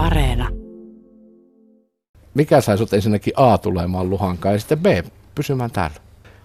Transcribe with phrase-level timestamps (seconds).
[0.00, 0.48] Areena.
[2.34, 4.86] Mikä sai sut ensinnäkin A tulemaan Luhankaan ja sitten B
[5.34, 5.96] pysymään täällä?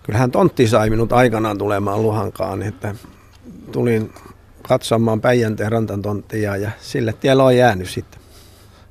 [0.03, 2.95] Kyllähän tontti sai minut aikanaan tulemaan Luhankaan, että
[3.71, 4.11] tulin
[4.61, 8.21] katsomaan Päijänteen rantantonttia ja sille tiellä on jäänyt sitten.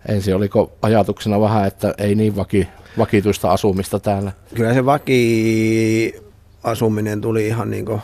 [0.08, 2.68] Ensin oliko ajatuksena vähän, että ei niin vaki,
[2.98, 4.32] vakituista asumista täällä?
[4.54, 6.14] Kyllä se vaki
[6.62, 8.00] asuminen tuli ihan niin kuin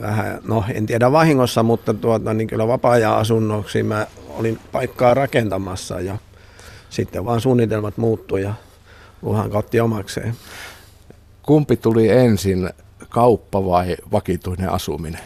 [0.00, 4.06] vähän, no en tiedä vahingossa, mutta tuota, niin kyllä vapaa-ajan asunnoksi mä
[4.40, 6.16] olin paikkaa rakentamassa ja
[6.90, 8.54] sitten vaan suunnitelmat muuttui ja
[9.22, 10.34] Luhan otti omakseen.
[11.42, 12.70] Kumpi tuli ensin,
[13.08, 15.20] kauppa vai vakituinen asuminen?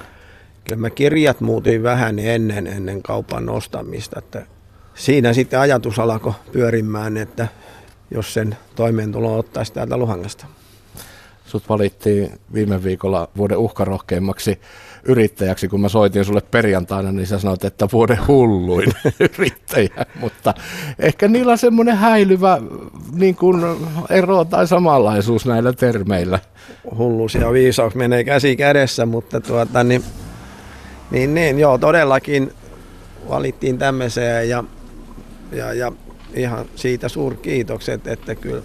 [0.65, 4.47] Kyllä mä kirjat muutin vähän ennen, ennen kaupan ostamista, että
[4.95, 7.49] siinä sitten ajatus alkoi pyörimään, että
[8.11, 10.47] jos sen toimeentulo ottaisi täältä Luhangasta.
[11.55, 14.61] Sut valittiin viime viikolla vuoden uhkarohkeimmaksi
[15.05, 18.93] yrittäjäksi, kun mä soitin sulle perjantaina, niin sä sanoit, että vuoden hulluin
[19.39, 20.55] yrittäjä, mutta
[20.99, 22.61] ehkä niillä on semmoinen häilyvä
[23.13, 23.63] niin kuin
[24.11, 26.39] ero tai samanlaisuus näillä termeillä.
[26.99, 30.05] Hulluus ja viisaus menee käsi kädessä, mutta tuota, niin,
[31.11, 32.53] niin, niin, joo, todellakin
[33.29, 34.65] valittiin tämmöiseen ja,
[35.53, 35.93] ja, ja
[36.35, 38.63] ihan siitä suurkiitokset, että kyllä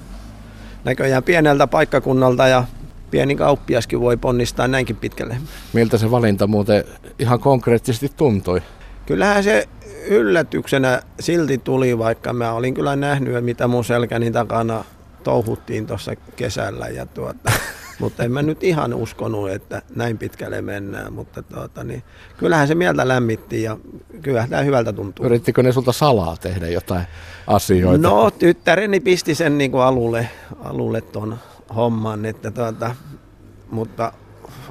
[0.84, 2.64] näköjään pieneltä paikkakunnalta ja
[3.12, 5.38] pieni kauppiaskin voi ponnistaa näinkin pitkälle.
[5.74, 6.84] Miltä se valinta muuten
[7.20, 8.62] ihan konkreettisesti tuntui?
[9.06, 9.68] Kyllähän se
[10.08, 14.84] yllätyksenä silti tuli, vaikka mä olin kyllä nähnyt, mitä mun selkäni takana
[15.24, 16.88] touhuttiin tuossa kesällä.
[16.88, 17.52] Ja tuota,
[18.00, 22.04] mutta en mä nyt ihan uskonut, että näin pitkälle mennään, mutta tuota, niin,
[22.38, 23.78] kyllähän se mieltä lämmitti ja
[24.22, 25.26] kyllä tämä hyvältä tuntuu.
[25.26, 27.04] Yrittikö ne sulta salaa tehdä jotain
[27.48, 28.08] asioita?
[28.08, 31.38] No tyttäreni pisti sen niin kuin alulle, alulle ton
[31.76, 32.96] homman, että tuota,
[33.72, 34.14] mutta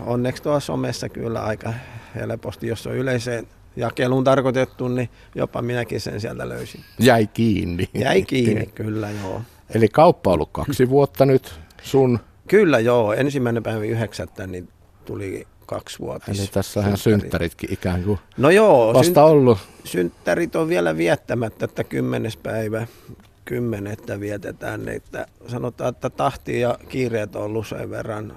[0.06, 1.72] onneksi tuossa somessa kyllä aika
[2.14, 3.46] helposti, jos on yleiseen
[3.76, 6.80] jakeluun tarkoitettu, niin jopa minäkin sen sieltä löysin.
[6.98, 7.88] Jäi kiinni.
[7.94, 9.42] Jäi kiinni, kyllä joo.
[9.74, 12.18] Eli kauppa on ollut kaksi vuotta nyt sun?
[12.48, 14.68] Kyllä joo, ensimmäinen päivä yhdeksättä niin
[15.04, 16.30] tuli kaksi vuotta.
[16.32, 19.58] Eli tässä on synttäritkin ikään kuin no joo, vasta synt- ollut.
[19.84, 22.86] Synttärit on vielä viettämättä, että kymmenes päivä
[23.48, 28.32] kymmenettä vietetään, että sanotaan, että tahti ja kiireet on ollut sen verran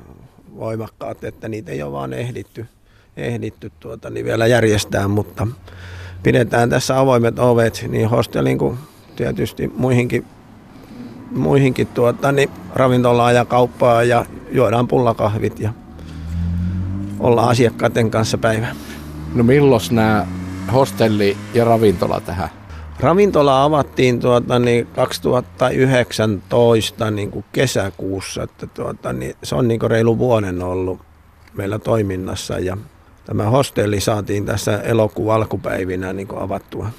[0.56, 2.66] voimakkaat, että niitä ei ole vaan ehditty,
[3.18, 5.48] ehditty tuota, niin vielä järjestää, mutta
[6.24, 8.78] pidetään tässä avoimet ovet niin hostelin kuin
[9.16, 10.26] tietysti muihinkin,
[11.32, 15.74] muihinkin tuota, niin ravintolaan ja kauppaa ja juodaan pullakahvit ja
[17.20, 18.68] ollaan asiakkaiden kanssa päivä.
[19.34, 20.28] No milloin nämä
[20.74, 22.61] hostelli ja ravintola tähän
[23.02, 29.92] Ravintola avattiin tuota, niin 2019 niin kuin kesäkuussa, että tuota, niin se on niin kuin
[29.92, 31.00] reilu vuoden ollut
[31.54, 32.78] meillä toiminnassa ja
[33.26, 36.90] tämä hostelli saatiin tässä elokuun alkupäivinä niin kuin avattua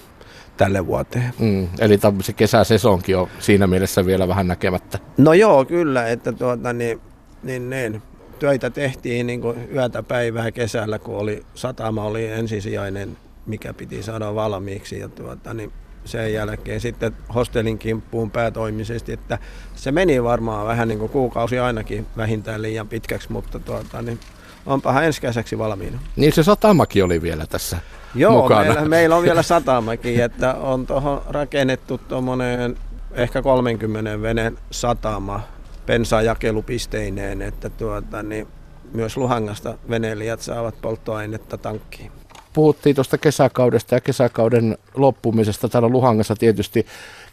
[0.56, 1.34] tälle vuoteen.
[1.38, 4.98] Mm, eli se kesäsesonkin on siinä mielessä vielä vähän näkemättä.
[5.18, 7.00] No joo, kyllä, että tuota, niin,
[7.42, 8.02] niin, niin,
[8.38, 14.34] töitä tehtiin niin kuin yötä päivää kesällä, kun oli satama oli ensisijainen, mikä piti saada
[14.34, 14.98] valmiiksi.
[14.98, 15.72] Ja tuota, niin
[16.04, 19.38] sen jälkeen sitten hostelin kimppuun päätoimisesti, että
[19.74, 24.20] se meni varmaan vähän niin kuin kuukausi ainakin vähintään liian pitkäksi, mutta tuota, niin
[24.66, 25.98] onpahan ensi kesäksi valmiina.
[26.16, 27.78] Niin se satamakin oli vielä tässä
[28.14, 28.64] Joo, mukana.
[28.64, 32.76] Meillä, meillä on vielä satamakin, että on tuohon rakennettu tuommoinen
[33.12, 35.40] ehkä 30 veneen satama
[35.86, 38.48] pensajakelupisteineen, että tuota, niin
[38.92, 42.12] myös Luhangasta veneilijät saavat polttoainetta tankkiin
[42.52, 45.68] puhuttiin tuosta kesäkaudesta ja kesäkauden loppumisesta.
[45.68, 46.86] Täällä Luhangassa tietysti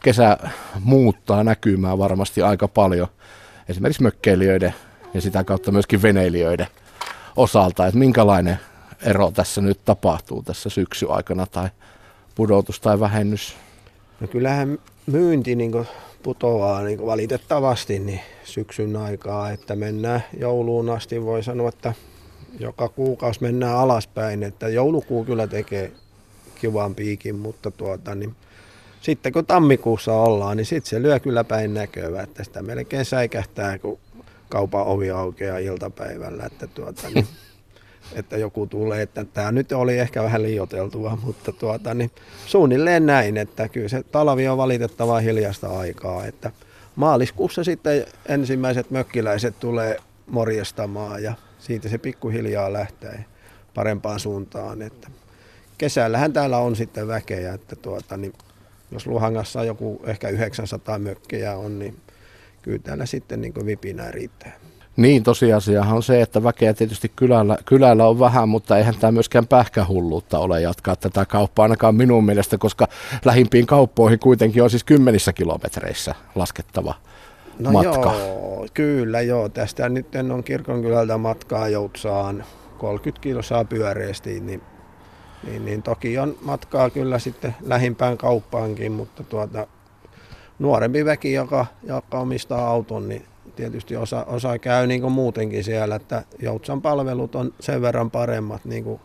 [0.03, 0.37] kesä
[0.79, 3.07] muuttaa näkymää varmasti aika paljon.
[3.69, 4.73] Esimerkiksi mökkeilijöiden
[5.13, 6.67] ja sitä kautta myöskin veneilijöiden
[7.35, 7.87] osalta.
[7.87, 8.59] Että minkälainen
[9.01, 11.69] ero tässä nyt tapahtuu tässä syksy aikana tai
[12.35, 13.55] pudotus tai vähennys?
[14.19, 15.87] No kyllähän myynti niin
[16.23, 21.23] putoaa niin valitettavasti niin syksyn aikaa, että mennään jouluun asti.
[21.23, 21.93] Voi sanoa, että
[22.59, 25.91] joka kuukausi mennään alaspäin, että joulukuu kyllä tekee
[26.55, 28.35] kivan piikin, mutta tuota, niin
[29.01, 33.79] sitten kun tammikuussa ollaan, niin sitten se lyö kyllä päin näköä, että sitä melkein säikähtää,
[33.79, 33.99] kun
[34.49, 37.27] kaupan ovi aukeaa iltapäivällä, että, tuota, niin,
[38.19, 42.11] että joku tulee, että tämä nyt oli ehkä vähän liioteltua, mutta tuota, niin
[42.45, 46.51] suunnilleen näin, että kyllä se talvi on valitettavaa hiljasta aikaa, että
[46.95, 49.97] maaliskuussa sitten ensimmäiset mökkiläiset tulee
[50.27, 53.25] morjestamaan ja siitä se pikkuhiljaa lähtee
[53.73, 54.81] parempaan suuntaan.
[54.81, 55.07] Että
[55.77, 58.33] kesällähän täällä on sitten väkeä, että tuota, niin
[58.91, 61.97] jos Luhangassa joku ehkä 900 mökkejä on, niin
[62.61, 64.59] kyllä täällä sitten niin vipinää riittää.
[64.97, 69.47] Niin, tosiasiahan on se, että väkeä tietysti kylällä, kylällä on vähän, mutta eihän tämä myöskään
[69.47, 72.87] pähkähulluutta ole jatkaa tätä kauppaa, ainakaan minun mielestä, koska
[73.25, 76.95] lähimpiin kauppoihin kuitenkin on siis kymmenissä kilometreissä laskettava
[77.59, 78.13] no matka.
[78.13, 79.49] Joo, kyllä joo.
[79.49, 82.43] Tästä nyt on kirkonkylältä matkaa Joutsaan
[82.77, 84.61] 30 kilosaa pyöreästi, niin,
[85.43, 89.67] niin, niin, toki on matkaa kyllä sitten lähimpään kauppaankin, mutta tuota,
[90.59, 93.25] nuorempi väki, joka, joka omistaa auton, niin
[93.55, 98.65] tietysti osa, osa käy niin kuin muutenkin siellä, että Joutsan palvelut on sen verran paremmat
[98.65, 99.01] niin kuin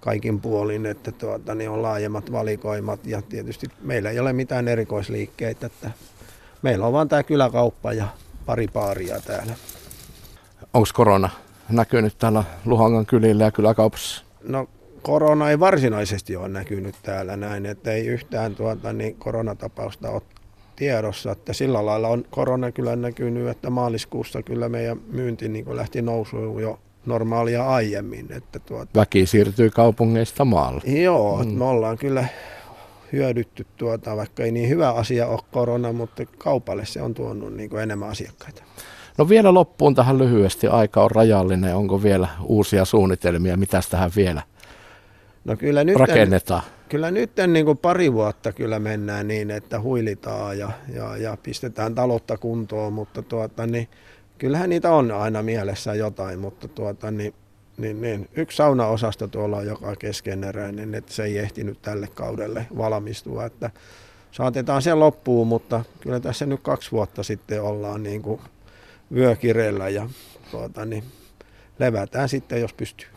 [0.00, 5.66] kaikin puolin, että tuota, niin on laajemmat valikoimat ja tietysti meillä ei ole mitään erikoisliikkeitä,
[5.66, 5.90] että
[6.64, 8.06] meillä on vain tämä kyläkauppa ja
[8.46, 9.54] pari paaria täällä.
[10.74, 11.30] Onko korona
[11.68, 14.24] näkynyt täällä Luhangan kylillä ja kyläkaupassa?
[14.42, 14.68] No
[15.02, 20.22] korona ei varsinaisesti ole näkynyt täällä näin, että ei yhtään tuota, niin koronatapausta ole
[20.76, 26.02] tiedossa, että sillä lailla on korona kyllä näkynyt, että maaliskuussa kyllä meidän myynti niin lähti
[26.02, 28.32] nousuun jo normaalia aiemmin.
[28.32, 30.80] Että tuota, Väki siirtyy kaupungeista maalle.
[31.02, 31.50] Joo, mm.
[31.50, 32.24] me ollaan kyllä
[33.14, 37.78] hyödytty, tuota, vaikka ei niin hyvä asia ole korona, mutta kaupalle se on tuonut niin
[37.78, 38.62] enemmän asiakkaita.
[39.18, 44.42] No vielä loppuun tähän lyhyesti, aika on rajallinen, onko vielä uusia suunnitelmia, mitä tähän vielä
[45.44, 46.62] no kyllä nyt rakennetaan?
[46.88, 51.94] kyllä nyt niin kuin pari vuotta kyllä mennään niin, että huilitaan ja, ja, ja pistetään
[51.94, 53.88] taloutta kuntoon, mutta tuota, niin,
[54.38, 57.34] kyllähän niitä on aina mielessä jotain, mutta tuota, niin,
[57.78, 63.44] niin, niin, yksi saunaosasto tuolla on joka keskeneräinen, että se ei ehtinyt tälle kaudelle valmistua,
[63.44, 63.70] että
[64.32, 68.40] saatetaan se loppuun, mutta kyllä tässä nyt kaksi vuotta sitten ollaan niin kuin
[69.14, 70.08] vyökireellä ja
[70.50, 71.04] tuota, niin
[71.78, 73.13] levätään sitten, jos pystyy.